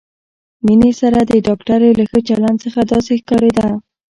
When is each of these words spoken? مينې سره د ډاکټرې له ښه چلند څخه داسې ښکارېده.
مينې 0.65 0.91
سره 1.01 1.19
د 1.23 1.31
ډاکټرې 1.47 1.91
له 1.99 2.03
ښه 2.09 2.19
چلند 2.27 2.57
څخه 2.63 2.79
داسې 2.91 3.11
ښکارېده. 3.21 3.67